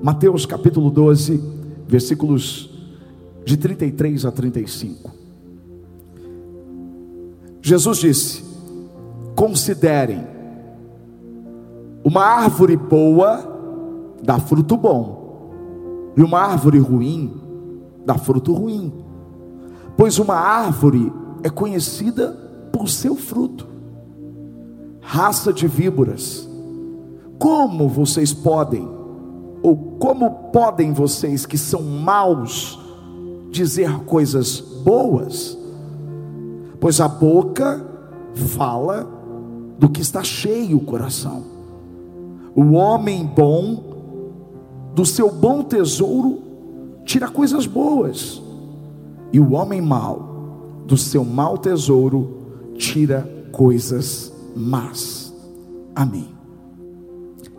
[0.00, 1.42] Mateus capítulo 12,
[1.88, 2.70] versículos
[3.44, 5.10] de 33 a 35.
[7.60, 8.44] Jesus disse:
[9.34, 10.24] Considerem,
[12.04, 13.56] uma árvore boa
[14.22, 17.34] dá fruto bom, e uma árvore ruim
[18.06, 18.92] dá fruto ruim,
[19.96, 21.12] pois uma árvore
[21.42, 22.30] é conhecida
[22.72, 23.66] por seu fruto.
[25.00, 26.48] Raça de víboras,
[27.38, 28.97] como vocês podem,
[29.62, 32.78] ou como podem vocês que são maus,
[33.50, 35.58] dizer coisas boas?
[36.80, 37.84] Pois a boca
[38.34, 39.08] fala
[39.78, 41.42] do que está cheio o coração.
[42.54, 43.84] O homem bom,
[44.94, 46.42] do seu bom tesouro,
[47.04, 48.42] tira coisas boas,
[49.32, 52.38] e o homem mau, do seu mau tesouro,
[52.76, 55.32] tira coisas más.
[55.94, 56.28] Amém.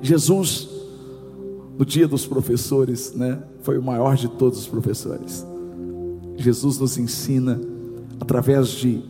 [0.02, 0.68] Jesus,
[1.79, 5.47] no dia dos professores, né, foi o maior de todos os professores.
[6.35, 7.57] Jesus nos ensina
[8.20, 9.01] através de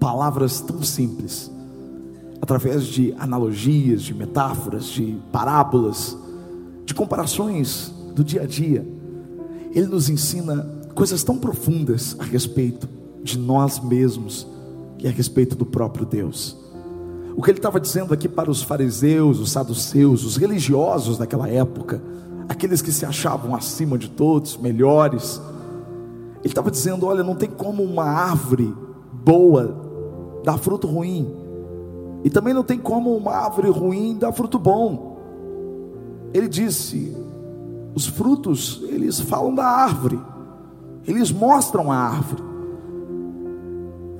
[0.00, 1.48] palavras tão simples,
[2.42, 6.18] através de analogias, de metáforas, de parábolas,
[6.84, 8.84] de comparações do dia a dia.
[9.72, 12.88] Ele nos ensina coisas tão profundas a respeito
[13.22, 14.48] de nós mesmos
[14.98, 16.56] e a respeito do próprio Deus.
[17.38, 22.02] O que ele estava dizendo aqui para os fariseus, os saduceus, os religiosos daquela época,
[22.48, 25.40] aqueles que se achavam acima de todos, melhores,
[26.38, 28.74] ele estava dizendo: olha, não tem como uma árvore
[29.12, 31.32] boa dar fruto ruim,
[32.24, 35.20] e também não tem como uma árvore ruim dar fruto bom.
[36.34, 37.16] Ele disse:
[37.94, 40.18] os frutos, eles falam da árvore,
[41.06, 42.42] eles mostram a árvore.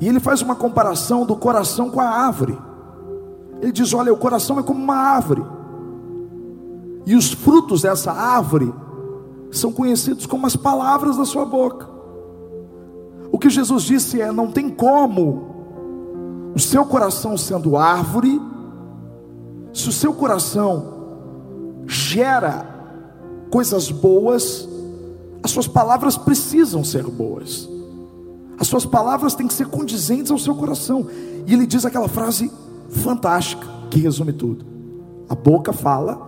[0.00, 2.67] E ele faz uma comparação do coração com a árvore.
[3.60, 5.44] Ele diz: Olha, o coração é como uma árvore,
[7.06, 8.72] e os frutos dessa árvore
[9.50, 11.88] são conhecidos como as palavras da sua boca.
[13.32, 18.40] O que Jesus disse é: não tem como o seu coração sendo árvore,
[19.72, 20.98] se o seu coração
[21.86, 22.66] gera
[23.50, 24.68] coisas boas,
[25.42, 27.68] as suas palavras precisam ser boas.
[28.58, 31.06] As suas palavras têm que ser condizentes ao seu coração.
[31.46, 32.50] E ele diz aquela frase
[32.88, 34.64] fantástica que resume tudo.
[35.28, 36.18] A boca fala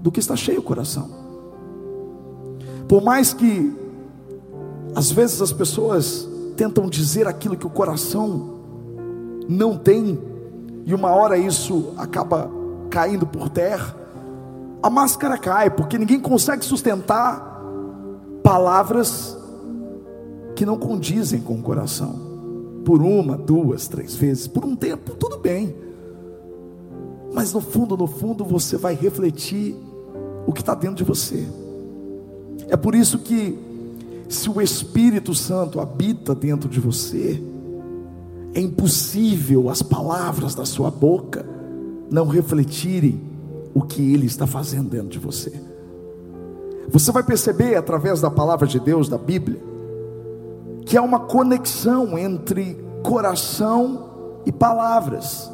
[0.00, 1.08] do que está cheio o coração.
[2.88, 3.72] Por mais que
[4.94, 8.54] às vezes as pessoas tentam dizer aquilo que o coração
[9.48, 10.18] não tem,
[10.84, 12.50] e uma hora isso acaba
[12.90, 13.96] caindo por terra,
[14.82, 17.62] a máscara cai, porque ninguém consegue sustentar
[18.42, 19.36] palavras
[20.54, 22.33] que não condizem com o coração
[22.84, 25.74] por uma, duas, três vezes, por um tempo, tudo bem.
[27.32, 29.74] Mas no fundo, no fundo, você vai refletir
[30.46, 31.46] o que está dentro de você.
[32.68, 33.58] É por isso que,
[34.28, 37.42] se o Espírito Santo habita dentro de você,
[38.54, 41.44] é impossível as palavras da sua boca
[42.10, 43.20] não refletirem
[43.74, 45.52] o que Ele está fazendo dentro de você.
[46.88, 49.60] Você vai perceber através da palavra de Deus, da Bíblia,
[50.84, 54.10] que há uma conexão entre coração
[54.46, 55.50] e palavras.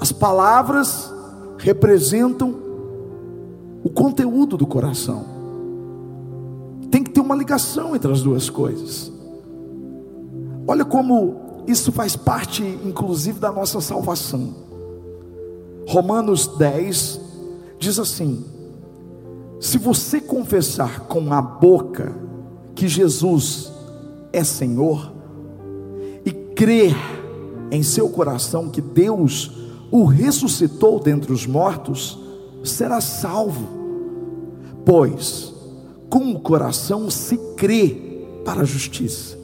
[0.00, 1.12] As palavras
[1.58, 2.54] representam
[3.82, 5.24] o conteúdo do coração.
[6.90, 9.12] Tem que ter uma ligação entre as duas coisas.
[10.66, 14.54] Olha como isso faz parte, inclusive, da nossa salvação.
[15.88, 17.20] Romanos 10
[17.78, 18.44] diz assim:
[19.60, 22.25] Se você confessar com a boca
[22.76, 23.72] que Jesus
[24.32, 25.12] é Senhor
[26.24, 26.94] e crer
[27.70, 29.50] em seu coração que Deus
[29.90, 32.18] o ressuscitou dentre os mortos,
[32.62, 33.66] será salvo.
[34.84, 35.54] Pois
[36.08, 39.36] com o coração se crê para a justiça,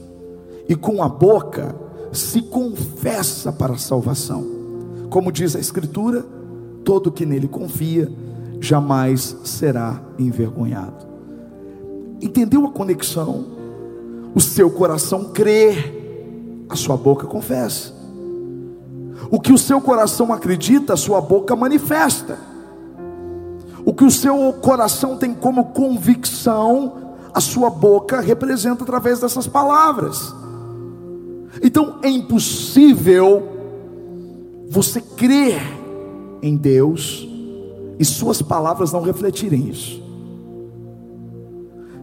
[0.69, 1.75] e com a boca
[2.12, 4.47] se confessa para a salvação.
[5.10, 6.25] Como diz a Escritura,
[6.84, 8.10] todo que nele confia
[8.60, 11.12] jamais será envergonhado.
[12.22, 13.44] Entendeu a conexão?
[14.34, 15.74] O seu coração crê,
[16.69, 17.92] a sua boca confessa.
[19.30, 22.38] O que o seu coração acredita, a sua boca manifesta.
[23.84, 30.34] O que o seu coração tem como convicção, a sua boca representa através dessas palavras.
[31.62, 33.48] Então é impossível
[34.68, 35.60] você crer
[36.40, 37.28] em Deus
[37.98, 40.01] e suas palavras não refletirem isso.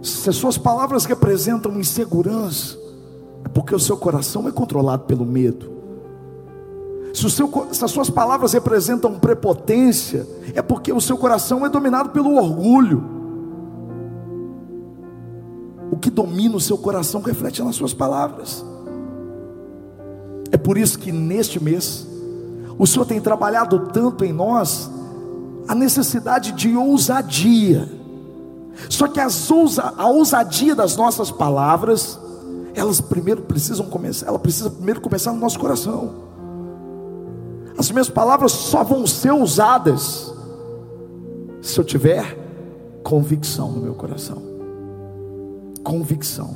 [0.02, 2.78] Se as suas palavras representam insegurança,
[3.44, 5.80] é porque o seu coração é controlado pelo medo.
[7.14, 12.10] Se, seu, se, as suas palavras representam prepotência, é porque o seu coração é dominado
[12.10, 13.04] pelo orgulho.
[15.92, 18.64] O que domina o seu coração reflete nas suas palavras.
[20.52, 22.08] É por isso que neste mês,
[22.78, 24.90] o Senhor tem trabalhado tanto em nós
[25.68, 27.99] a necessidade de ousadia.
[28.90, 29.20] Só que
[29.54, 32.20] ousa, a ousadia das nossas palavras,
[32.74, 36.30] elas primeiro precisam começar, ela precisa primeiro começar no nosso coração.
[37.78, 40.34] As minhas palavras só vão ser usadas
[41.62, 42.38] se eu tiver
[43.04, 44.42] convicção no meu coração.
[45.84, 46.56] Convicção.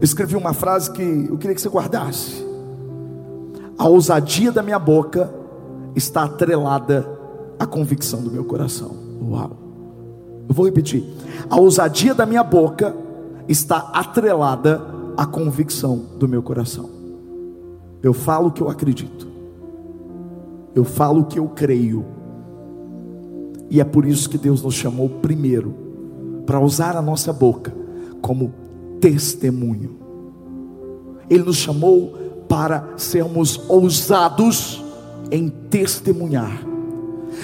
[0.00, 2.44] Eu escrevi uma frase que eu queria que você guardasse.
[3.76, 5.32] A ousadia da minha boca
[5.94, 7.08] está atrelada
[7.58, 8.94] à convicção do meu coração.
[9.22, 9.63] Uau.
[10.48, 11.04] Eu vou repetir.
[11.48, 12.94] A ousadia da minha boca
[13.48, 14.82] está atrelada
[15.16, 16.88] à convicção do meu coração.
[18.02, 19.34] Eu falo o que eu acredito
[20.74, 22.04] eu falo o que eu creio.
[23.70, 25.74] E é por isso que Deus nos chamou primeiro
[26.44, 27.74] para usar a nossa boca
[28.20, 28.52] como
[29.00, 29.98] testemunho.
[31.30, 34.84] Ele nos chamou para sermos ousados
[35.30, 36.60] em testemunhar.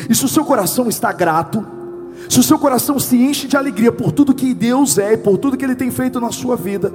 [0.09, 1.67] E se o seu coração está grato,
[2.29, 5.39] se o seu coração se enche de alegria por tudo que Deus é e por
[5.39, 6.93] tudo que Ele tem feito na sua vida,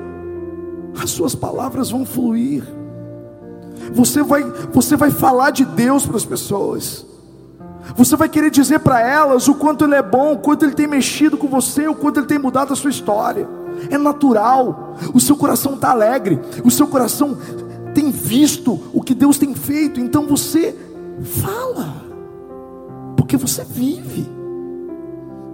[1.02, 2.64] as suas palavras vão fluir.
[3.94, 7.06] Você vai, você vai falar de Deus para as pessoas.
[7.96, 10.88] Você vai querer dizer para elas o quanto Ele é bom, o quanto Ele tem
[10.88, 13.48] mexido com você, o quanto Ele tem mudado a sua história.
[13.90, 14.96] É natural.
[15.14, 16.40] O seu coração está alegre.
[16.64, 17.38] O seu coração
[17.94, 20.00] tem visto o que Deus tem feito.
[20.00, 20.76] Então você
[21.22, 22.04] fala,
[23.16, 24.35] porque você vive.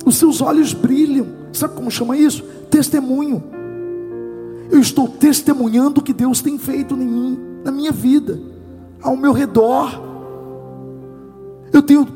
[0.06, 1.27] Os seus olhos brilham.
[1.53, 2.44] Sabe como chama isso?
[2.69, 3.44] Testemunho.
[4.71, 8.39] Eu estou testemunhando o que Deus tem feito em mim na minha vida,
[9.01, 10.01] ao meu redor.
[11.71, 12.07] Eu tenho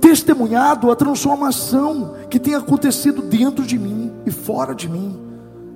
[0.00, 5.18] testemunhado a transformação que tem acontecido dentro de mim e fora de mim.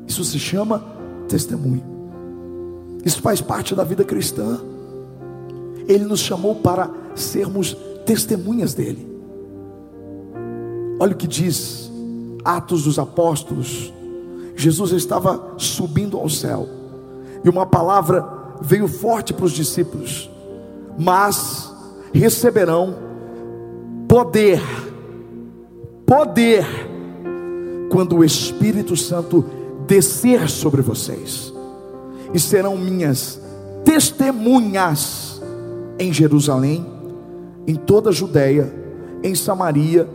[0.06, 0.84] Isso se chama
[1.28, 1.82] testemunho.
[3.04, 4.60] Isso faz parte da vida cristã.
[5.86, 9.07] Ele nos chamou para sermos testemunhas dele.
[10.98, 11.90] Olha o que diz
[12.44, 13.92] Atos dos Apóstolos.
[14.56, 16.68] Jesus estava subindo ao céu,
[17.44, 18.26] e uma palavra
[18.60, 20.28] veio forte para os discípulos,
[20.98, 21.72] mas
[22.12, 22.96] receberão
[24.08, 24.60] poder,
[26.04, 26.66] poder,
[27.88, 29.44] quando o Espírito Santo
[29.86, 31.52] descer sobre vocês,
[32.34, 33.40] e serão minhas
[33.84, 35.40] testemunhas
[36.00, 36.84] em Jerusalém,
[37.64, 38.74] em toda a Judéia,
[39.22, 40.08] em Samaria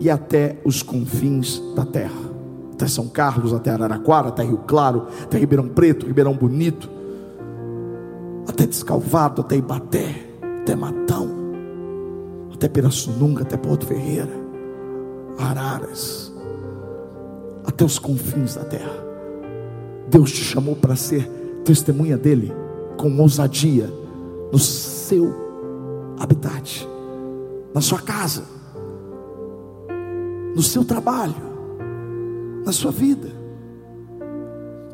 [0.00, 2.28] e até os confins da terra.
[2.72, 6.88] Até São Carlos, até Araraquara, até Rio Claro, até Ribeirão Preto, Ribeirão Bonito,
[8.46, 10.14] até Descalvado, até Ibaté,
[10.60, 11.28] até Matão,
[12.54, 14.30] até Pirassununga, até Porto Ferreira,
[15.38, 16.32] Araras,
[17.66, 19.06] até os confins da terra.
[20.08, 21.28] Deus te chamou para ser
[21.64, 22.52] testemunha dele
[22.96, 23.92] com ousadia
[24.52, 26.88] no seu habitat,
[27.74, 28.57] na sua casa,
[30.54, 31.34] no seu trabalho,
[32.64, 33.28] na sua vida,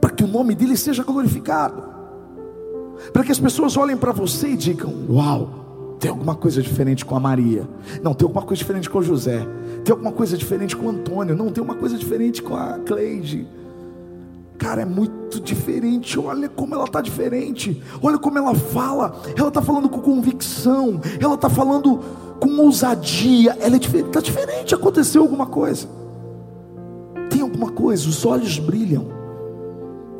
[0.00, 1.94] para que o nome dele seja glorificado
[3.12, 7.16] para que as pessoas olhem para você e digam: Uau, tem alguma coisa diferente com
[7.16, 7.68] a Maria.
[8.02, 9.46] Não, tem alguma coisa diferente com o José.
[9.84, 11.36] Tem alguma coisa diferente com o Antônio.
[11.36, 13.46] Não, tem uma coisa diferente com a Cleide.
[14.58, 16.18] Cara, é muito diferente.
[16.18, 17.82] Olha como ela está diferente.
[18.02, 19.20] Olha como ela fala.
[19.36, 21.00] Ela está falando com convicção.
[21.20, 22.00] Ela está falando
[22.44, 23.56] com ousadia.
[23.58, 24.08] Ela é diferente.
[24.08, 24.74] Está diferente.
[24.74, 25.88] Aconteceu alguma coisa.
[27.30, 28.06] Tem alguma coisa.
[28.06, 29.06] Os olhos brilham.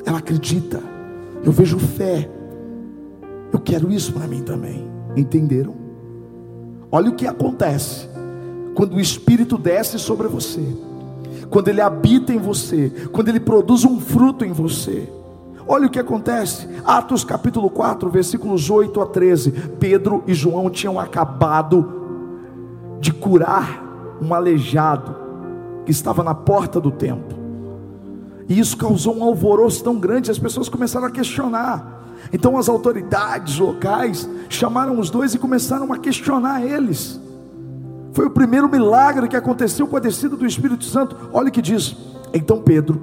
[0.07, 0.81] Ela acredita.
[1.45, 2.31] Eu vejo fé.
[3.53, 4.91] Eu quero isso para mim também.
[5.15, 5.75] Entenderam?
[6.91, 8.09] Olha o que acontece
[8.75, 10.61] quando o Espírito desce sobre você,
[11.49, 15.09] quando ele habita em você, quando ele produz um fruto em você.
[15.67, 19.53] Olha o que acontece, Atos capítulo 4, versículos 8 a 13.
[19.79, 22.04] Pedro e João tinham acabado
[23.05, 23.85] de curar
[24.19, 25.15] um aleijado
[25.85, 27.37] que estava na porta do templo,
[28.49, 33.59] e isso causou um alvoroço tão grande, as pessoas começaram a questionar: então as autoridades
[33.59, 37.21] locais chamaram os dois e começaram a questionar eles.
[38.15, 41.15] Foi o primeiro milagre que aconteceu com a descida do Espírito Santo.
[41.31, 41.95] Olha o que diz.
[42.33, 43.03] Então Pedro,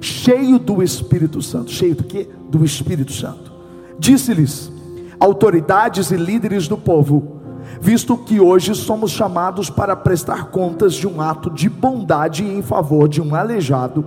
[0.00, 2.26] cheio do Espírito Santo, cheio do que?
[2.48, 3.52] Do Espírito Santo,
[3.98, 4.72] disse-lhes:
[5.20, 7.35] autoridades e líderes do povo,
[7.80, 13.08] visto que hoje somos chamados para prestar contas de um ato de bondade em favor
[13.08, 14.04] de um aleijado,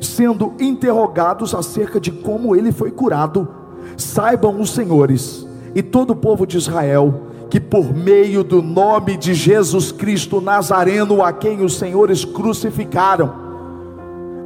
[0.00, 3.48] sendo interrogados acerca de como ele foi curado,
[3.96, 9.32] Saibam os senhores e todo o povo de Israel que por meio do nome de
[9.32, 13.32] Jesus Cristo Nazareno, a quem os senhores crucificaram,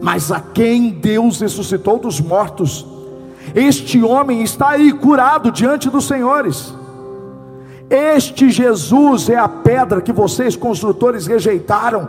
[0.02, 2.86] mas a quem Deus ressuscitou dos mortos,
[3.54, 6.74] este homem está aí curado diante dos senhores.
[7.90, 12.08] Este Jesus é a pedra que vocês, construtores, rejeitaram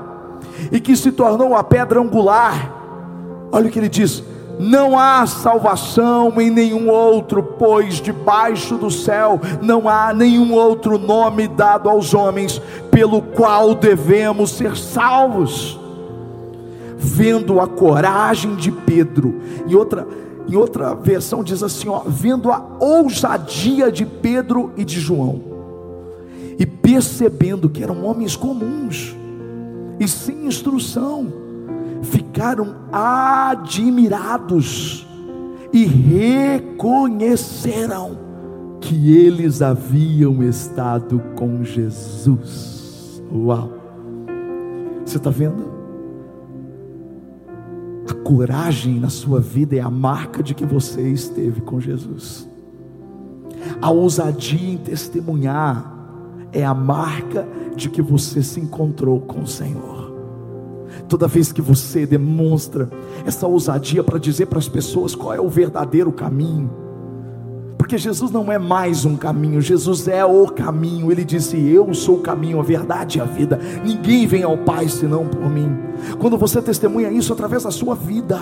[0.71, 2.71] e que se tornou a pedra angular.
[3.51, 4.23] Olha o que ele diz:
[4.59, 11.47] não há salvação em nenhum outro, pois debaixo do céu não há nenhum outro nome
[11.47, 12.61] dado aos homens
[12.91, 15.79] pelo qual devemos ser salvos.
[16.95, 20.07] Vendo a coragem de Pedro, e outra,
[20.47, 25.50] em outra versão diz assim: ó, vendo a ousadia de Pedro e de João,
[26.58, 29.15] e percebendo que eram homens comuns
[30.00, 31.31] e sem instrução,
[32.01, 35.05] ficaram admirados
[35.72, 38.17] e reconheceram
[38.79, 43.22] que eles haviam estado com Jesus.
[43.31, 43.72] Uau!
[45.05, 45.70] Você está vendo?
[48.10, 52.50] A coragem na sua vida é a marca de que você esteve com Jesus.
[53.79, 56.00] A ousadia em testemunhar
[56.53, 60.12] é a marca de que você se encontrou com o Senhor.
[61.08, 62.89] Toda vez que você demonstra
[63.25, 66.70] essa ousadia para dizer para as pessoas qual é o verdadeiro caminho,
[67.91, 71.12] porque Jesus não é mais um caminho, Jesus é o caminho.
[71.12, 73.60] Ele disse: Eu sou o caminho, a verdade e a vida.
[73.84, 75.77] Ninguém vem ao Pai senão por mim.
[76.17, 78.39] Quando você testemunha isso através da sua vida,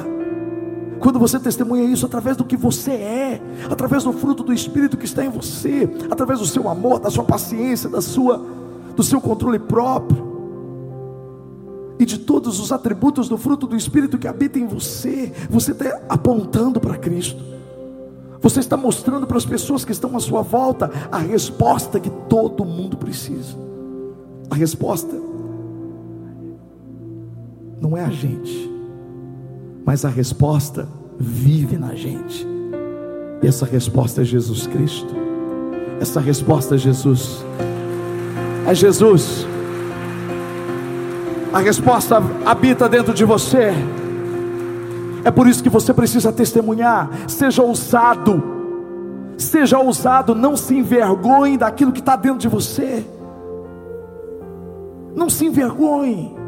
[0.99, 5.05] quando você testemunha isso através do que você é, através do fruto do Espírito que
[5.05, 8.43] está em você, através do seu amor, da sua paciência, da sua,
[8.95, 10.29] do seu controle próprio
[11.99, 15.99] e de todos os atributos do fruto do Espírito que habita em você, você está
[16.07, 17.43] apontando para Cristo.
[18.41, 22.63] Você está mostrando para as pessoas que estão à sua volta a resposta que todo
[22.63, 23.57] mundo precisa.
[24.49, 25.13] A resposta
[27.81, 28.69] não é a gente,
[29.89, 30.87] mas a resposta
[31.19, 32.45] vive na gente.
[33.41, 35.15] E essa resposta é Jesus Cristo.
[35.99, 37.43] Essa resposta é Jesus.
[38.67, 39.47] É Jesus.
[41.51, 43.73] A resposta habita dentro de você.
[45.23, 47.09] É por isso que você precisa testemunhar.
[47.27, 48.43] Seja ousado.
[49.39, 50.35] Seja ousado.
[50.35, 53.03] Não se envergonhe daquilo que está dentro de você.
[55.15, 56.38] Não se envergonhe.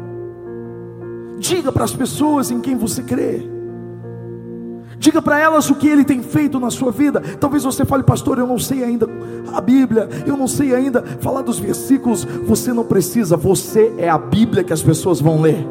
[1.52, 3.46] Diga para as pessoas em quem você crê.
[4.98, 7.20] Diga para elas o que ele tem feito na sua vida.
[7.38, 9.06] Talvez você fale, pastor, eu não sei ainda
[9.52, 12.24] a Bíblia, eu não sei ainda falar dos versículos.
[12.24, 15.68] Você não precisa, você é a Bíblia que as pessoas vão ler.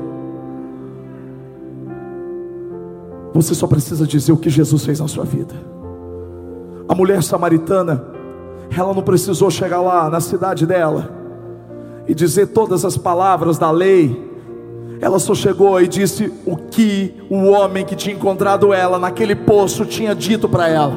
[3.34, 5.56] Você só precisa dizer o que Jesus fez na sua vida.
[6.88, 8.06] A mulher samaritana,
[8.78, 11.10] ela não precisou chegar lá na cidade dela
[12.08, 14.31] e dizer todas as palavras da lei
[15.02, 19.84] ela só chegou e disse o que o homem que tinha encontrado ela naquele poço
[19.84, 20.94] tinha dito para ela.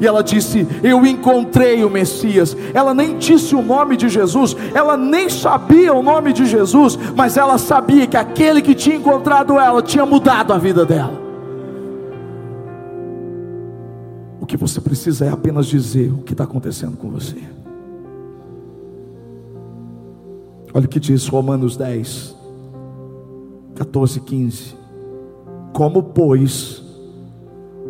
[0.00, 2.56] E ela disse: Eu encontrei o Messias.
[2.72, 7.36] Ela nem disse o nome de Jesus, ela nem sabia o nome de Jesus, mas
[7.36, 11.26] ela sabia que aquele que tinha encontrado ela tinha mudado a vida dela.
[14.40, 17.36] O que você precisa é apenas dizer o que está acontecendo com você.
[20.72, 22.35] Olha o que diz Romanos 10,
[23.76, 24.76] 14, 15.
[25.72, 26.82] Como, pois,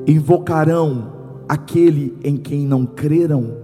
[0.06, 1.12] invocarão
[1.48, 3.56] aquele em quem não creram?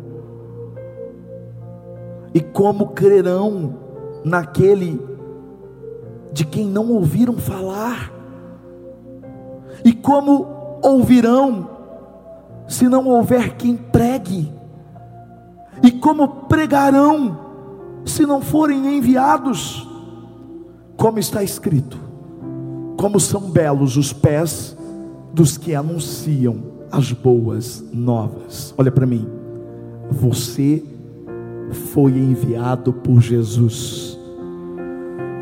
[2.32, 3.74] E como crerão
[4.24, 5.00] naquele
[6.32, 8.12] de quem não ouviram falar?
[9.84, 10.46] E como
[10.80, 11.68] ouvirão
[12.68, 14.50] se não houver quem pregue?
[15.82, 17.38] E como pregarão
[18.04, 19.88] se não forem enviados?
[20.96, 21.98] Como está escrito:
[23.02, 24.76] como são belos os pés
[25.34, 28.72] dos que anunciam as boas novas.
[28.78, 29.26] Olha para mim,
[30.08, 30.80] você
[31.90, 34.16] foi enviado por Jesus.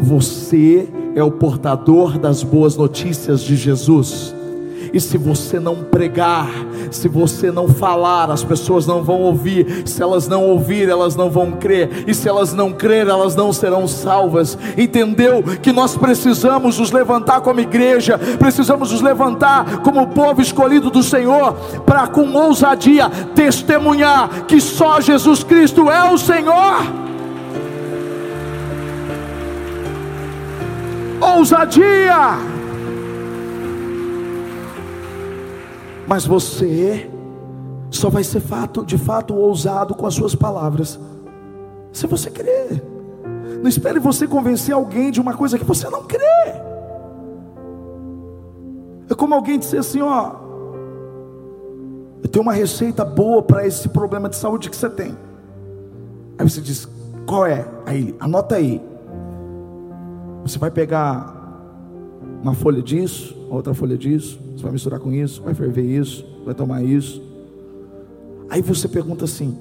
[0.00, 4.34] Você é o portador das boas notícias de Jesus.
[4.92, 6.48] E se você não pregar,
[6.90, 9.82] se você não falar, as pessoas não vão ouvir.
[9.86, 12.04] Se elas não ouvir, elas não vão crer.
[12.06, 14.58] E se elas não crer, elas não serão salvas.
[14.76, 21.02] Entendeu que nós precisamos nos levantar como igreja, precisamos nos levantar como povo escolhido do
[21.02, 21.52] Senhor,
[21.86, 27.10] para com ousadia testemunhar que só Jesus Cristo é o Senhor.
[31.20, 32.49] Ousadia.
[36.10, 37.08] Mas você
[37.88, 40.98] só vai ser fato, de fato ousado com as suas palavras,
[41.92, 42.82] se você crer.
[43.62, 46.18] Não espere você convencer alguém de uma coisa que você não crê.
[49.08, 50.32] É como alguém dizer assim: ó,
[52.24, 55.16] eu tenho uma receita boa para esse problema de saúde que você tem.
[56.36, 56.88] Aí você diz:
[57.24, 57.64] qual é?
[57.86, 58.82] Aí, anota aí.
[60.42, 61.39] Você vai pegar
[62.42, 66.54] uma folha disso, outra folha disso, você vai misturar com isso, vai ferver isso, vai
[66.54, 67.22] tomar isso.
[68.48, 69.56] Aí você pergunta assim: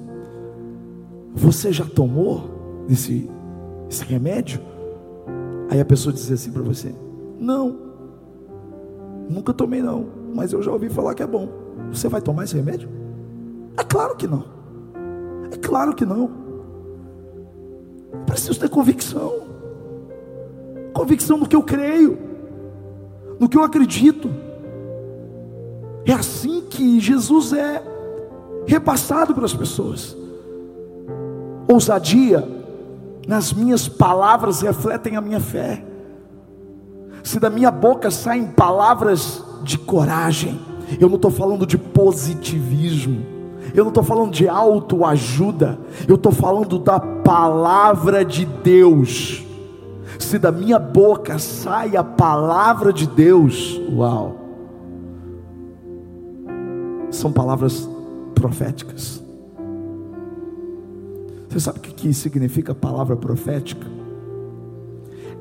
[1.34, 3.30] Você já tomou esse,
[3.88, 4.60] esse remédio?
[5.68, 6.94] Aí a pessoa diz assim para você:
[7.38, 7.76] Não,
[9.28, 11.48] nunca tomei não, mas eu já ouvi falar que é bom.
[11.92, 12.88] Você vai tomar esse remédio?
[13.76, 14.44] É claro que não.
[15.52, 16.30] É claro que não.
[18.26, 19.48] Preciso ter convicção.
[20.92, 22.29] Convicção no que eu creio,
[23.40, 24.30] no que eu acredito.
[26.04, 27.82] É assim que Jesus é
[28.66, 30.14] repassado para as pessoas.
[31.66, 32.46] Ousadia
[33.26, 35.82] nas minhas palavras refletem a minha fé.
[37.22, 40.60] Se da minha boca saem palavras de coragem,
[41.00, 43.24] eu não estou falando de positivismo,
[43.74, 45.78] eu não estou falando de autoajuda,
[46.08, 49.49] eu estou falando da palavra de Deus.
[50.20, 54.36] Se da minha boca sai a palavra de Deus, uau,
[57.10, 57.88] são palavras
[58.34, 59.20] proféticas.
[61.48, 63.84] Você sabe o que significa palavra profética?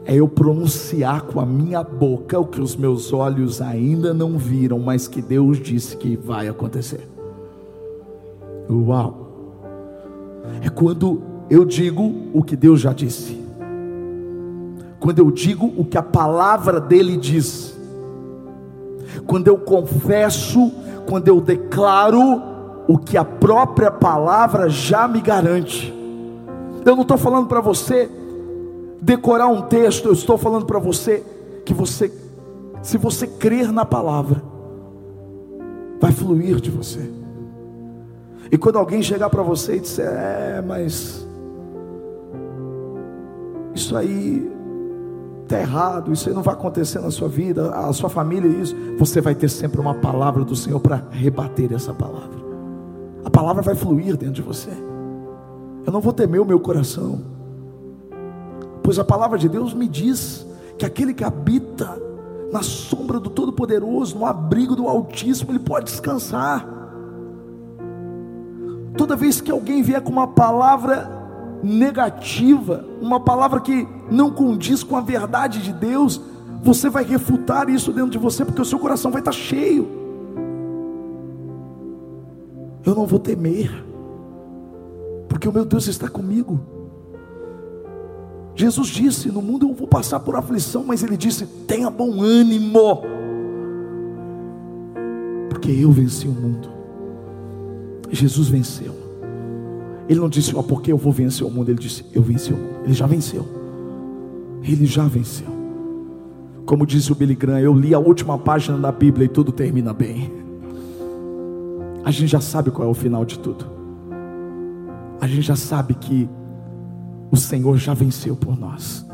[0.06, 4.80] É eu pronunciar com a minha boca o que os meus olhos ainda não viram,
[4.80, 7.08] mas que Deus disse que vai acontecer.
[8.68, 9.28] Uau!
[10.64, 13.39] É quando eu digo o que Deus já disse,
[15.00, 17.78] quando eu digo o que a palavra dele diz,
[19.26, 20.72] quando eu confesso,
[21.08, 22.42] quando eu declaro
[22.88, 25.94] o que a própria palavra já me garante.
[26.86, 28.10] Eu não estou falando para você
[29.02, 31.24] decorar um texto, eu estou falando para você
[31.66, 32.12] que você,
[32.82, 34.42] se você crer na palavra,
[36.00, 37.12] vai fluir de você.
[38.52, 41.28] E quando alguém chegar para você e disser, é, mas
[43.76, 44.59] isso aí
[45.56, 49.20] está errado, isso aí não vai acontecer na sua vida, a sua família, isso, você
[49.22, 52.40] vai ter sempre uma palavra do Senhor para rebater essa palavra
[53.24, 54.72] a palavra vai fluir dentro de você.
[55.86, 57.22] Eu não vou temer o meu coração,
[58.82, 60.46] pois a palavra de Deus me diz
[60.78, 61.98] que aquele que habita
[62.52, 66.68] na sombra do Todo-Poderoso, no abrigo do Altíssimo, ele pode descansar.
[68.98, 71.19] Toda vez que alguém vier com uma palavra
[71.64, 76.22] negativa, uma palavra que não condiz com a verdade de Deus,
[76.62, 80.00] você vai refutar isso dentro de você, porque o seu coração vai estar cheio
[82.90, 83.72] eu não vou temer,
[85.28, 86.60] porque o meu Deus está comigo.
[88.56, 93.04] Jesus disse: No mundo eu vou passar por aflição, mas Ele disse: Tenha bom ânimo,
[95.50, 96.70] porque eu venci o mundo.
[98.12, 98.99] Jesus venceu.
[100.10, 101.70] Ele não disse: Ó, porque eu vou vencer o mundo.
[101.70, 102.80] Ele disse: Eu venci o mundo.
[102.84, 103.48] Ele já venceu.
[104.64, 105.48] Ele já venceu.
[106.66, 109.94] Como disse o Billy Graham, eu li a última página da Bíblia e tudo termina
[109.94, 110.40] bem
[112.10, 113.66] a gente já sabe qual é o final de tudo.
[115.22, 116.30] A gente já sabe que
[117.32, 119.06] o Senhor já venceu por nós.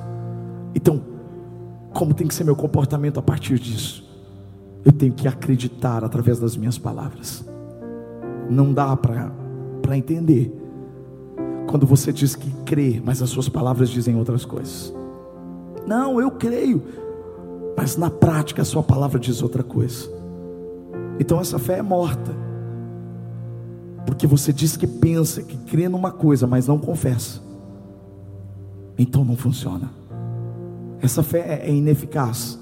[0.74, 1.02] Então,
[1.94, 4.02] como tem que ser meu comportamento a partir disso?
[4.86, 7.44] Eu tenho que acreditar através das minhas palavras.
[8.50, 10.56] Não dá para entender
[11.68, 14.94] quando você diz que crê, mas as suas palavras dizem outras coisas.
[15.86, 16.84] Não, eu creio,
[17.78, 20.10] mas na prática a sua palavra diz outra coisa.
[21.20, 22.32] Então essa fé é morta.
[24.06, 27.42] Porque você diz que pensa, que crê numa coisa, mas não confessa.
[28.98, 29.90] Então não funciona.
[31.02, 32.60] Essa fé é ineficaz.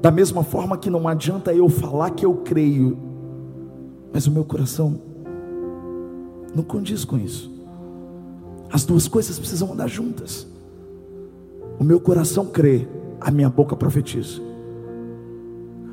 [0.00, 2.98] Da mesma forma que não adianta eu falar que eu creio,
[4.12, 5.00] mas o meu coração
[6.54, 7.52] não condiz com isso.
[8.72, 10.46] As duas coisas precisam andar juntas.
[11.78, 12.86] O meu coração crê,
[13.20, 14.40] a minha boca profetiza.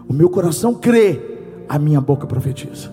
[0.08, 1.20] O meu coração crê,
[1.68, 2.92] a minha boca profetiza.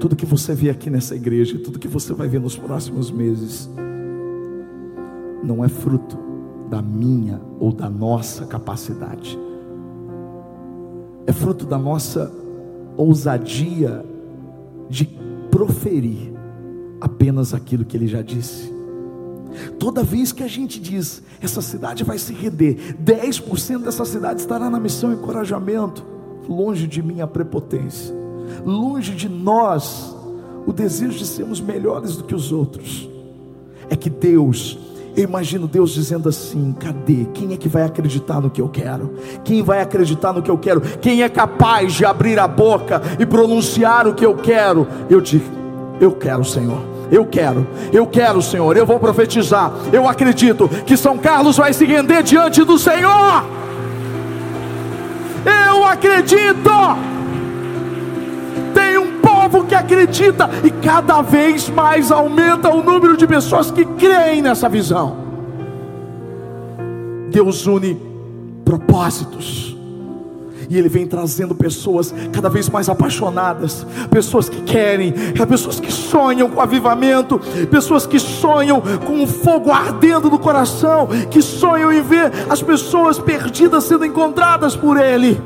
[0.00, 3.68] Tudo que você vê aqui nessa igreja, tudo que você vai ver nos próximos meses,
[5.42, 6.16] não é fruto
[6.70, 9.38] da minha ou da nossa capacidade,
[11.26, 12.32] é fruto da nossa
[12.96, 14.04] ousadia
[14.88, 15.04] de
[15.50, 16.32] proferir
[17.00, 18.72] apenas aquilo que ele já disse.
[19.78, 24.68] Toda vez que a gente diz, essa cidade vai se render, 10% dessa cidade estará
[24.68, 26.04] na missão encorajamento.
[26.48, 28.14] longe de mim a prepotência,
[28.64, 30.16] longe de nós
[30.66, 33.08] o desejo de sermos melhores do que os outros.
[33.90, 34.78] É que Deus
[35.18, 37.26] eu imagino Deus dizendo assim: cadê?
[37.34, 39.14] Quem é que vai acreditar no que eu quero?
[39.42, 40.80] Quem vai acreditar no que eu quero?
[40.80, 44.86] Quem é capaz de abrir a boca e pronunciar o que eu quero?
[45.10, 45.44] Eu digo:
[46.00, 46.80] eu quero, Senhor.
[47.10, 48.76] Eu quero, eu quero, Senhor.
[48.76, 49.72] Eu vou profetizar.
[49.92, 53.44] Eu acredito que São Carlos vai se render diante do Senhor.
[55.44, 56.70] Eu acredito.
[59.50, 64.68] Povo que acredita e cada vez mais aumenta o número de pessoas que creem nessa
[64.68, 65.16] visão.
[67.30, 68.00] Deus une
[68.64, 69.76] propósitos.
[70.70, 75.14] E Ele vem trazendo pessoas cada vez mais apaixonadas, pessoas que querem,
[75.48, 81.40] pessoas que sonham com avivamento, pessoas que sonham com um fogo ardendo no coração, que
[81.40, 85.40] sonham em ver as pessoas perdidas sendo encontradas por Ele.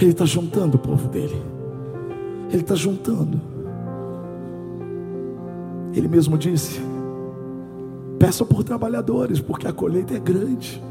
[0.00, 1.55] Ele está juntando o povo dele.
[2.50, 3.40] Ele está juntando.
[5.94, 6.80] Ele mesmo disse:
[8.18, 10.82] peça por trabalhadores, porque a colheita é grande.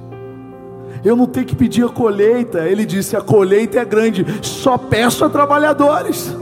[1.03, 2.67] Eu não tenho que pedir a colheita.
[2.67, 6.35] Ele disse: a colheita é grande, só peço a trabalhadores.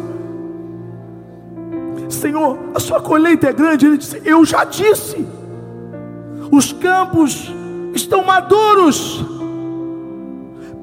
[2.10, 3.86] Senhor, a sua colheita é grande.
[3.86, 5.26] Ele disse: Eu já disse,
[6.52, 7.52] os campos
[7.94, 9.26] estão maduros.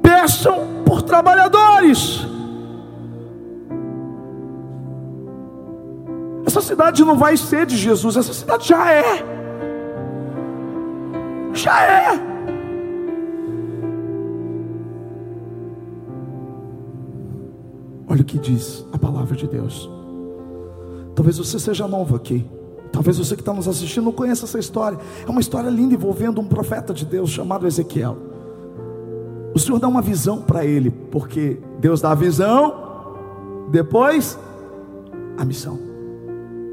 [0.02, 2.26] Peçam por trabalhadores.
[6.60, 9.24] Essa cidade não vai ser de Jesus, essa cidade já é.
[11.54, 12.20] Já é.
[18.06, 19.88] Olha o que diz a palavra de Deus.
[21.14, 22.46] Talvez você seja novo aqui.
[22.92, 24.98] Talvez você que está nos assistindo não conheça essa história.
[25.26, 28.18] É uma história linda envolvendo um profeta de Deus chamado Ezequiel.
[29.54, 32.74] O Senhor dá uma visão para ele, porque Deus dá a visão,
[33.70, 34.38] depois
[35.38, 35.89] a missão.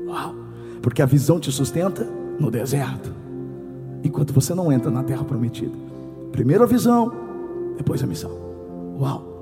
[0.08, 0.34] Uau!
[0.82, 2.08] Porque a visão te sustenta
[2.40, 3.12] no deserto,
[4.04, 5.74] enquanto você não entra na terra prometida.
[6.32, 7.12] Primeiro a visão,
[7.76, 8.32] depois a missão.
[9.00, 9.36] Uau!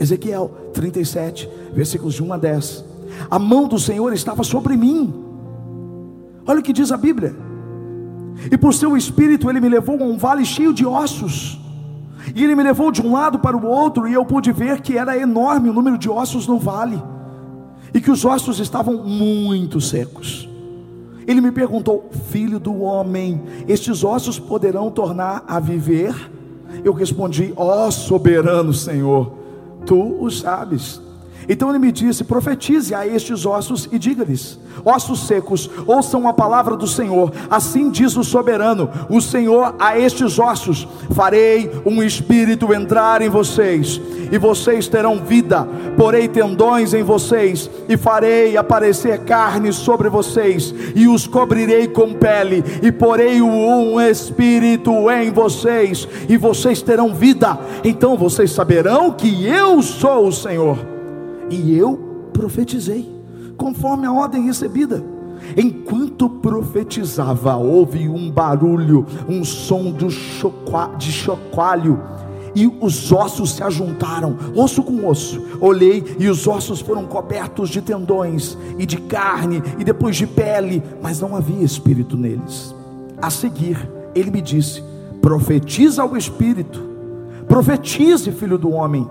[0.00, 2.84] Ezequiel 37, versículos de 1 a 10.
[3.30, 5.12] A mão do Senhor estava sobre mim.
[6.46, 7.34] Olha o que diz a Bíblia.
[8.50, 11.60] E por seu espírito ele me levou a um vale cheio de ossos.
[12.34, 14.96] E ele me levou de um lado para o outro, e eu pude ver que
[14.96, 17.02] era enorme o número de ossos no vale
[17.92, 20.48] e que os ossos estavam muito secos.
[21.26, 26.14] Ele me perguntou: Filho do homem, estes ossos poderão tornar a viver?
[26.84, 29.32] Eu respondi: Ó oh, soberano Senhor,
[29.84, 31.00] tu o sabes.
[31.48, 36.76] Então ele me disse: profetize a estes ossos e diga-lhes: ossos secos, ouçam a palavra
[36.76, 37.32] do Senhor.
[37.48, 44.00] Assim diz o soberano: o Senhor a estes ossos: farei um espírito entrar em vocês,
[44.30, 45.66] e vocês terão vida.
[45.96, 52.62] Porei tendões em vocês, e farei aparecer carne sobre vocês, e os cobrirei com pele,
[52.82, 57.58] e porei um espírito em vocês, e vocês terão vida.
[57.82, 60.97] Então vocês saberão que eu sou o Senhor
[61.50, 63.08] e eu profetizei,
[63.56, 65.02] conforme a ordem recebida.
[65.56, 72.00] Enquanto profetizava, houve um barulho, um som de chocalho,
[72.54, 75.40] e os ossos se ajuntaram, osso com osso.
[75.60, 80.82] Olhei e os ossos foram cobertos de tendões e de carne e depois de pele,
[81.00, 82.74] mas não havia espírito neles.
[83.22, 84.82] A seguir, ele me disse:
[85.20, 86.82] profetiza ao espírito,
[87.46, 89.08] profetize, filho do homem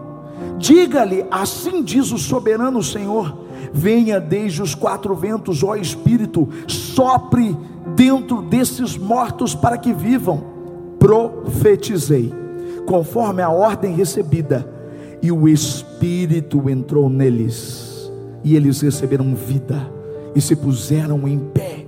[0.58, 7.56] Diga-lhe: Assim diz o soberano Senhor: Venha desde os quatro ventos, ó Espírito, sopre
[7.96, 10.44] dentro desses mortos para que vivam.
[11.00, 12.34] Profetizei,
[12.86, 14.68] conforme a ordem recebida,
[15.22, 18.12] e o Espírito entrou neles,
[18.44, 19.92] e eles receberam vida
[20.36, 21.86] e se puseram em pé.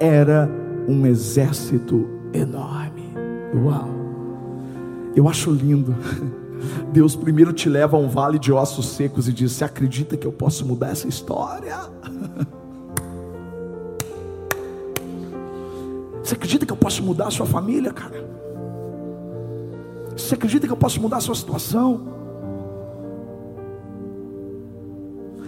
[0.00, 0.50] Era
[0.88, 3.12] um exército enorme.
[3.54, 3.88] Uau!
[5.14, 5.94] Eu acho lindo.
[6.92, 10.26] Deus primeiro te leva a um vale de ossos secos e diz: Você acredita que
[10.26, 11.76] eu posso mudar essa história?
[16.22, 18.24] Você acredita que eu posso mudar a sua família, cara?
[20.16, 22.02] Você acredita que eu posso mudar a sua situação?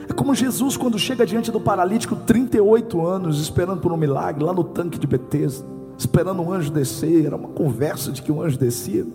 [0.08, 4.52] É como Jesus quando chega diante do paralítico, 38 anos, esperando por um milagre, lá
[4.52, 5.64] no tanque de Betesda,
[5.96, 9.06] esperando um anjo descer, era uma conversa de que um anjo descia.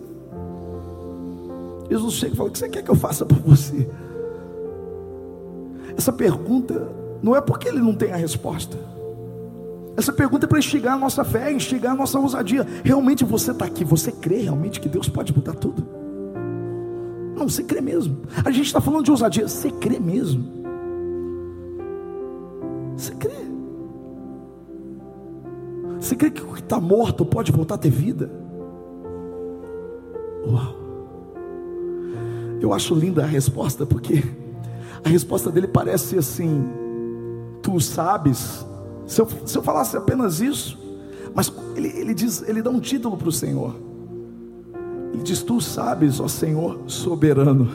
[1.90, 3.88] Jesus chega e fala: O que você quer que eu faça por você?
[5.96, 6.88] Essa pergunta
[7.22, 8.76] não é porque ele não tem a resposta.
[9.96, 12.64] Essa pergunta é para instigar a nossa fé, instigar a nossa ousadia.
[12.84, 15.84] Realmente você está aqui, você crê realmente que Deus pode mudar tudo?
[17.36, 18.18] Não, você crê mesmo.
[18.44, 19.46] A gente está falando de ousadia.
[19.48, 20.44] Você crê mesmo.
[22.96, 23.38] Você crê.
[26.00, 28.30] Você crê que o que está morto pode voltar a ter vida?
[30.46, 30.87] Uau.
[32.60, 34.22] Eu acho linda a resposta, porque
[35.04, 36.64] a resposta dele parece assim:
[37.62, 38.66] Tu sabes.
[39.06, 40.78] Se eu, se eu falasse apenas isso,
[41.34, 43.74] mas ele, ele diz, ele dá um título para o Senhor.
[45.12, 47.68] Ele diz: Tu sabes, ó Senhor soberano.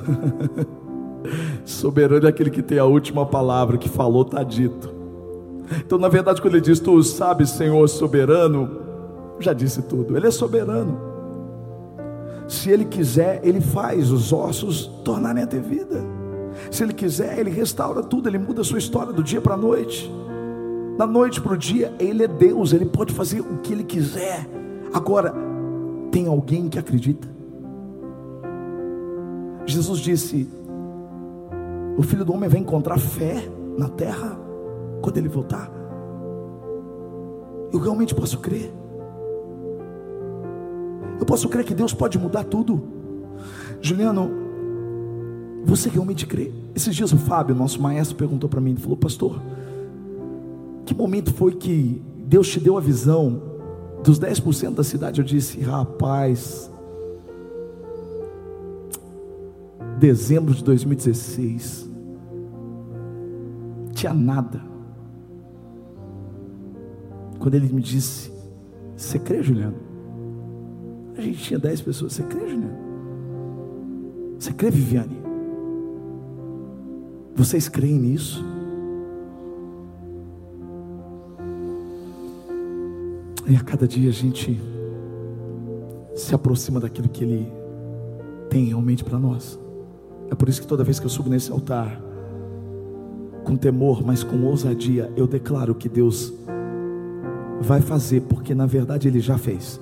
[1.65, 4.93] soberano é aquele que tem a última palavra, que falou, está dito.
[5.77, 8.69] Então, na verdade, quando ele diz: Tu sabes, Senhor soberano,
[9.39, 10.15] já disse tudo.
[10.15, 11.12] Ele é soberano.
[12.53, 16.05] Se ele quiser, ele faz os ossos tornarem a ter vida.
[16.69, 19.57] Se ele quiser, ele restaura tudo, ele muda a sua história do dia para a
[19.57, 20.09] noite.
[20.95, 24.47] Da noite para o dia, ele é Deus, ele pode fazer o que ele quiser.
[24.93, 25.33] Agora,
[26.11, 27.27] tem alguém que acredita?
[29.65, 30.47] Jesus disse:
[31.97, 34.39] O filho do homem vai encontrar fé na terra
[35.01, 35.71] quando ele voltar.
[37.73, 38.71] Eu realmente posso crer.
[41.19, 42.81] Eu posso crer que Deus pode mudar tudo.
[43.81, 44.29] Juliano,
[45.65, 46.51] você realmente crê?
[46.75, 49.41] Esses dias o Fábio, nosso maestro, perguntou para mim, ele falou, pastor,
[50.85, 53.41] que momento foi que Deus te deu a visão
[54.03, 55.21] dos 10% da cidade?
[55.21, 56.69] Eu disse, rapaz,
[59.99, 61.89] dezembro de 2016,
[63.93, 64.61] tinha nada.
[67.39, 68.31] Quando ele me disse,
[68.95, 69.92] você crê, Juliano?
[71.17, 72.13] A gente tinha dez pessoas.
[72.13, 72.77] Você crê, Juliano?
[74.39, 75.21] Você crê, Viviane?
[77.35, 78.43] Vocês creem nisso?
[83.47, 84.59] E a cada dia a gente
[86.15, 87.51] se aproxima daquilo que Ele
[88.49, 89.59] tem realmente para nós.
[90.29, 92.01] É por isso que toda vez que eu subo nesse altar,
[93.43, 96.33] com temor, mas com ousadia, eu declaro que Deus
[97.61, 99.79] vai fazer, porque na verdade Ele já fez.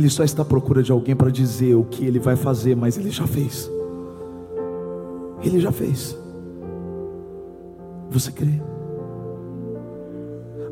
[0.00, 2.96] Ele só está à procura de alguém para dizer o que ele vai fazer, mas
[2.96, 3.70] ele já fez.
[5.44, 6.16] Ele já fez.
[8.08, 8.62] Você crê?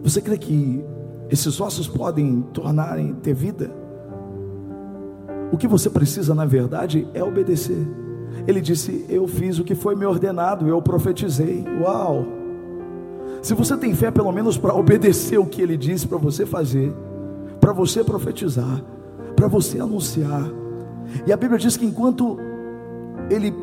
[0.03, 0.83] Você crê que
[1.29, 3.71] esses ossos podem tornarem ter vida?
[5.53, 7.87] O que você precisa, na verdade, é obedecer.
[8.47, 11.67] Ele disse: Eu fiz o que foi me ordenado, eu profetizei.
[11.83, 12.25] Uau!
[13.43, 16.95] Se você tem fé, pelo menos para obedecer o que ele disse para você fazer,
[17.61, 18.83] para você profetizar,
[19.38, 20.42] para você anunciar.
[21.24, 22.37] E a Bíblia diz que enquanto
[23.31, 23.55] ele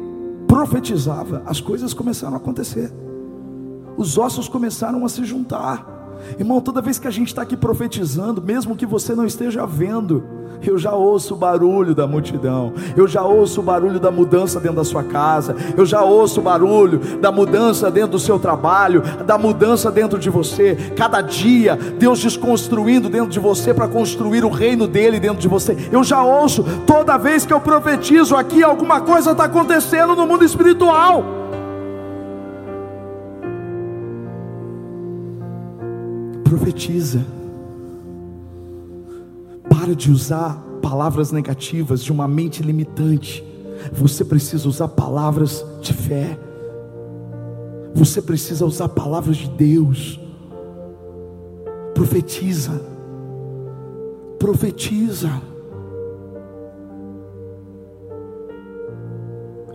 [0.47, 2.89] profetizava, as coisas começaram a acontecer.
[3.97, 5.85] Os ossos começaram a se juntar.
[6.39, 10.23] Irmão, toda vez que a gente está aqui profetizando, mesmo que você não esteja vendo,
[10.65, 14.77] eu já ouço o barulho da multidão, eu já ouço o barulho da mudança dentro
[14.77, 19.37] da sua casa, eu já ouço o barulho da mudança dentro do seu trabalho, da
[19.37, 20.75] mudança dentro de você.
[20.95, 25.77] Cada dia, Deus desconstruindo dentro de você para construir o reino dele dentro de você.
[25.91, 30.43] Eu já ouço, toda vez que eu profetizo aqui, alguma coisa está acontecendo no mundo
[30.43, 31.45] espiritual.
[36.55, 37.25] profetiza.
[39.85, 43.43] Para de usar palavras negativas de uma mente limitante.
[43.93, 46.39] Você precisa usar palavras de fé.
[47.93, 50.19] Você precisa usar palavras de Deus.
[51.93, 52.81] Profetiza.
[54.39, 55.29] Profetiza.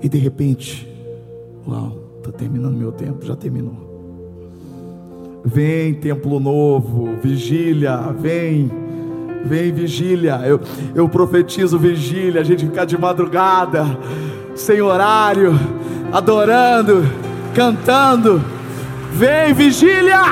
[0.02, 0.92] E de repente,
[1.64, 3.76] uau, está terminando meu tempo, já terminou.
[5.44, 8.68] Vem, templo novo, vigília, vem,
[9.44, 10.40] vem, vigília.
[10.44, 10.60] Eu,
[10.94, 13.84] eu profetizo vigília, a gente ficar de madrugada,
[14.54, 15.52] sem horário,
[16.12, 17.02] adorando,
[17.54, 18.42] cantando.
[19.12, 20.22] Vem, vigília.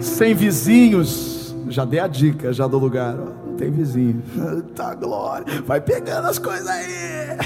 [0.00, 4.22] Sem vizinhos, já dei a dica, já do lugar, ó, não tem vizinho.
[4.74, 7.38] Tá glória, vai pegando as coisas aí.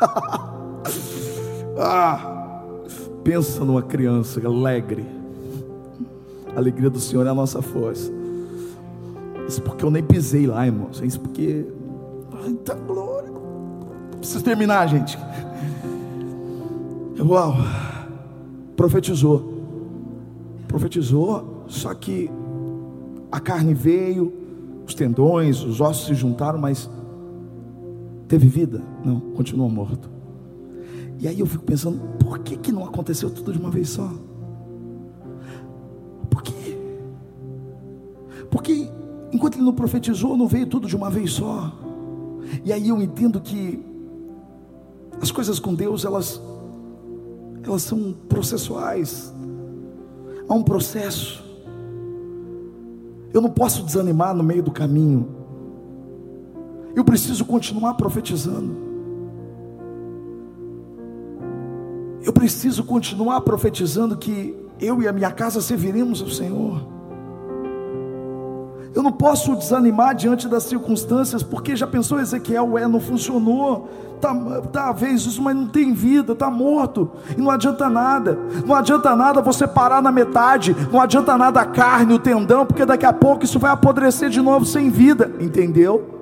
[1.78, 2.18] Ah,
[3.22, 5.04] pensa numa criança alegre.
[6.56, 8.10] A alegria do Senhor é a nossa força.
[9.46, 11.02] Isso porque eu nem pisei lá, irmãos.
[11.04, 11.66] Isso porque.
[12.42, 13.30] Muita glória.
[14.18, 15.18] Preciso terminar, gente.
[17.20, 17.56] Uau.
[18.74, 19.52] Profetizou.
[20.66, 22.30] Profetizou, só que
[23.30, 24.32] a carne veio,
[24.86, 26.88] os tendões, os ossos se juntaram, mas
[28.28, 28.82] teve vida?
[29.04, 30.08] Não, continuou morto.
[31.18, 34.10] E aí eu fico pensando, por que, que não aconteceu tudo de uma vez só?
[36.26, 36.78] Por quê?
[38.50, 38.90] Porque
[39.32, 41.72] Enquanto ele não profetizou, não veio tudo de uma vez só.
[42.64, 43.84] E aí eu entendo que
[45.20, 46.40] as coisas com Deus, elas
[47.62, 49.34] elas são processuais.
[50.48, 51.44] Há um processo.
[53.32, 55.28] Eu não posso desanimar no meio do caminho.
[56.94, 58.74] Eu preciso continuar profetizando.
[62.22, 66.96] Eu preciso continuar profetizando que eu e a minha casa serviremos ao Senhor.
[68.94, 74.34] Eu não posso desanimar diante das circunstâncias, porque já pensou Ezequiel, é, não funcionou, tá,
[74.72, 79.42] tá isso, mas não tem vida, tá morto, e não adianta nada, não adianta nada
[79.42, 83.44] você parar na metade, não adianta nada a carne, o tendão, porque daqui a pouco
[83.44, 86.16] isso vai apodrecer de novo sem vida, entendeu?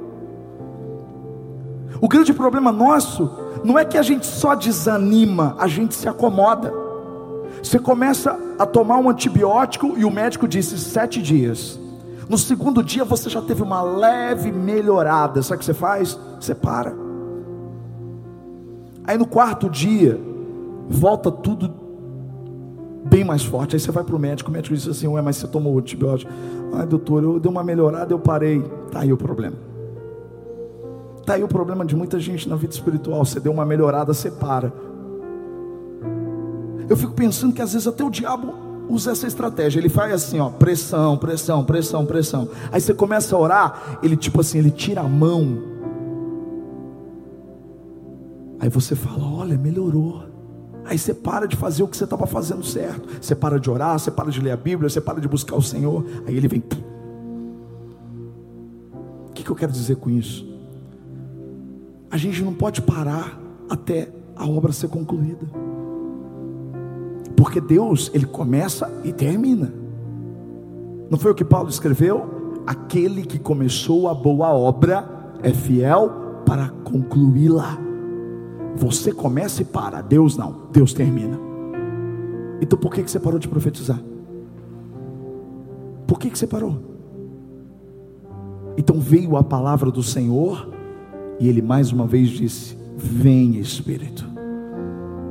[2.00, 3.30] O grande problema nosso
[3.62, 6.83] não é que a gente só desanima, a gente se acomoda.
[7.64, 11.80] Você começa a tomar um antibiótico e o médico disse sete dias.
[12.28, 15.42] No segundo dia você já teve uma leve melhorada.
[15.42, 16.18] Sabe o que você faz?
[16.38, 16.94] Você para.
[19.02, 20.20] Aí no quarto dia,
[20.90, 21.72] volta tudo
[23.06, 23.76] bem mais forte.
[23.76, 26.30] Aí você vai para o médico, o médico diz assim: Ué, mas você tomou antibiótico?
[26.74, 28.62] Ai, doutor, eu dei uma melhorada, eu parei.
[28.92, 29.56] Tá aí o problema.
[31.18, 33.24] Está aí o problema de muita gente na vida espiritual.
[33.24, 34.70] Você deu uma melhorada, você para.
[36.88, 38.54] Eu fico pensando que às vezes até o diabo
[38.88, 39.78] usa essa estratégia.
[39.80, 42.48] Ele faz assim, ó, pressão, pressão, pressão, pressão.
[42.70, 45.58] Aí você começa a orar, ele tipo assim, ele tira a mão.
[48.60, 50.24] Aí você fala, olha, melhorou.
[50.84, 53.08] Aí você para de fazer o que você estava fazendo certo.
[53.20, 55.62] Você para de orar, você para de ler a Bíblia, você para de buscar o
[55.62, 56.04] Senhor.
[56.26, 56.62] Aí ele vem.
[59.28, 60.54] O que, que eu quero dizer com isso?
[62.14, 63.36] a gente não pode parar
[63.68, 65.63] até a obra ser concluída.
[67.44, 69.70] Porque Deus, ele começa e termina.
[71.10, 72.62] Não foi o que Paulo escreveu?
[72.66, 75.06] Aquele que começou a boa obra
[75.42, 76.10] é fiel
[76.46, 77.76] para concluí-la.
[78.76, 81.38] Você começa e para, Deus não, Deus termina.
[82.62, 84.02] Então por que, que você parou de profetizar?
[86.06, 86.78] Por que, que você parou?
[88.78, 90.66] Então veio a palavra do Senhor
[91.38, 94.26] e ele mais uma vez disse: Vem, Espírito.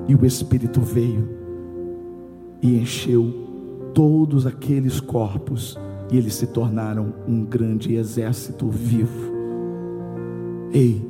[0.08, 1.42] E o Espírito veio
[2.64, 3.32] e encheu
[3.94, 5.78] todos aqueles corpos,
[6.10, 9.32] e eles se tornaram um grande exército vivo.
[10.72, 11.08] Ei,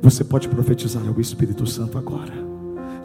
[0.00, 2.45] você pode profetizar ao Espírito Santo agora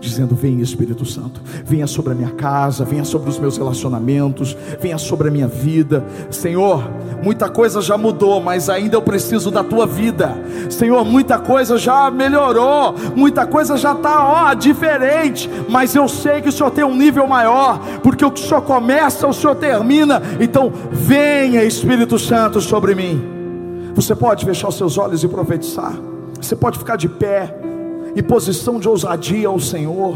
[0.02, 4.98] dizendo: Vem Espírito Santo, venha sobre a minha casa, venha sobre os meus relacionamentos, venha
[4.98, 6.04] sobre a minha vida.
[6.30, 6.84] Senhor,
[7.24, 10.36] muita coisa já mudou, mas ainda eu preciso da tua vida.
[10.70, 16.50] Senhor, muita coisa já melhorou, muita coisa já está ó, diferente, mas eu sei que
[16.50, 20.22] o Senhor tem um nível maior, porque o que o Senhor começa, o Senhor termina.
[20.40, 23.22] Então, venha Espírito Santo sobre mim.
[23.94, 25.94] Você pode fechar os seus olhos e profetizar.
[26.40, 27.61] Você pode ficar de pé
[28.16, 30.16] em posição de ousadia ao Senhor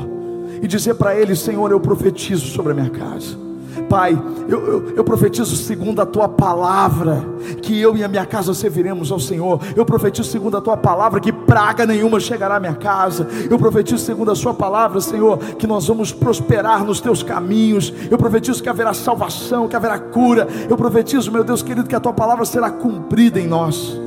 [0.62, 3.46] e dizer para Ele: Senhor, eu profetizo sobre a minha casa.
[3.90, 7.24] Pai, eu, eu, eu, profetizo segundo a tua palavra,
[7.62, 9.60] que eu e a minha casa serviremos ao Senhor.
[9.76, 13.28] Eu profetizo segundo a tua palavra, que praga nenhuma chegará à minha casa.
[13.50, 17.94] Eu profetizo segundo a sua palavra, Senhor, que nós vamos prosperar nos teus caminhos.
[18.10, 20.48] Eu profetizo que haverá salvação, que haverá cura.
[20.70, 24.00] Eu profetizo, meu Deus querido, que a tua palavra será cumprida em nós.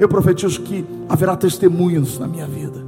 [0.00, 2.81] Eu profetizo que haverá testemunhos na minha vida.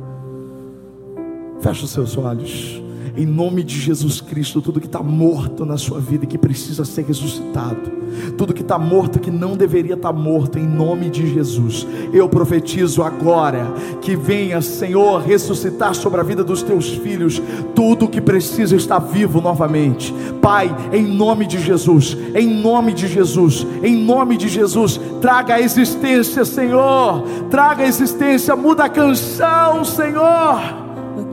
[1.65, 2.83] Feche os seus olhos.
[3.17, 6.85] Em nome de Jesus Cristo, tudo que está morto na sua vida e que precisa
[6.85, 7.91] ser ressuscitado,
[8.37, 12.29] tudo que está morto que não deveria estar tá morto, em nome de Jesus, eu
[12.29, 13.73] profetizo agora
[14.03, 17.41] que venha, Senhor, ressuscitar sobre a vida dos teus filhos,
[17.75, 23.67] tudo que precisa estar vivo novamente, Pai, em nome de Jesus, em nome de Jesus,
[23.83, 30.84] em nome de Jesus, traga a existência, Senhor, traga a existência, muda a canção, Senhor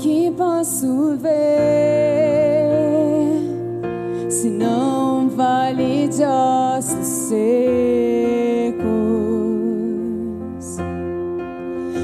[0.02, 1.30] que posso ver
[4.30, 7.38] se não vale de ossos secos?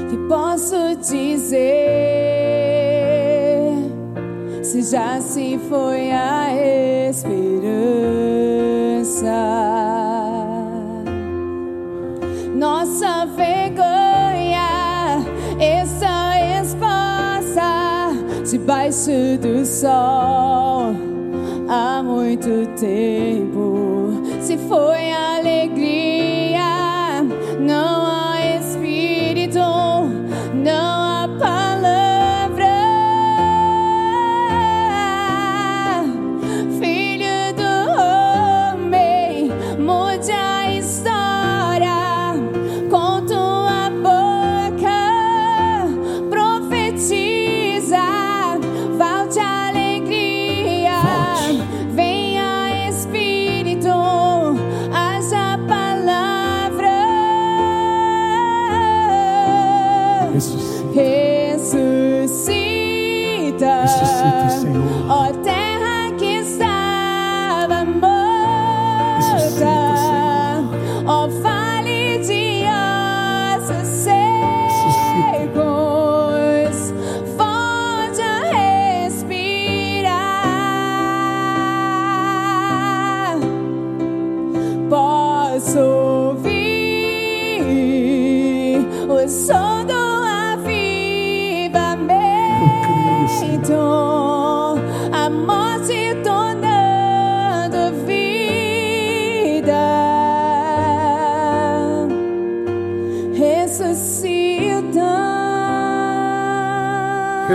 [0.08, 1.58] Que posso dizer
[4.62, 6.54] se já se foi a
[7.10, 7.48] esperança?
[12.54, 13.97] Nossa vergonha,
[18.68, 20.94] debaixo do sol
[21.70, 24.22] há muito tempo.
[24.42, 25.07] Se foi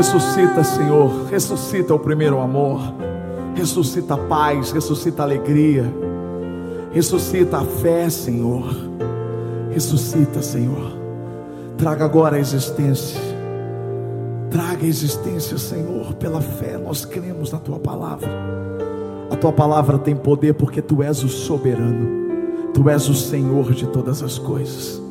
[0.04, 2.94] Ressuscita, Senhor, ressuscita o primeiro amor,
[3.56, 5.86] ressuscita a paz, ressuscita a alegria,
[6.92, 8.66] ressuscita a fé, Senhor,
[9.72, 10.92] ressuscita, Senhor,
[11.78, 13.18] traga agora a existência,
[14.52, 18.30] traga a existência, Senhor, pela fé, nós cremos na Tua palavra,
[19.32, 23.88] a Tua palavra tem poder porque Tu és o soberano, Tu és o Senhor de
[23.88, 25.02] todas as coisas,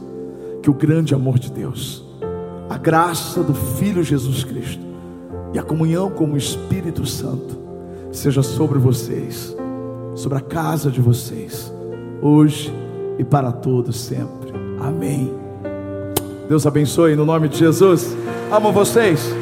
[0.62, 2.11] que o grande amor de Deus,
[2.72, 4.82] a graça do Filho Jesus Cristo
[5.52, 7.58] e a comunhão com o Espírito Santo
[8.10, 9.54] seja sobre vocês,
[10.14, 11.70] sobre a casa de vocês,
[12.22, 12.72] hoje
[13.18, 14.54] e para todos sempre.
[14.80, 15.30] Amém.
[16.48, 18.16] Deus abençoe no nome de Jesus.
[18.50, 19.41] Amo vocês.